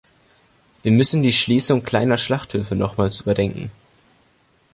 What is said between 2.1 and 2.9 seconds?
Schlachthöfe